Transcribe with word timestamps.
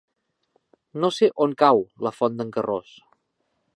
No 1.03 1.11
sé 1.17 1.29
on 1.47 1.53
cau 1.63 1.83
la 2.07 2.13
Font 2.21 2.41
d'en 2.41 2.55
Carròs. 2.57 2.97